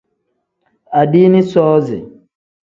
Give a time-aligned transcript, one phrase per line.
[0.99, 1.99] Adiini soozi.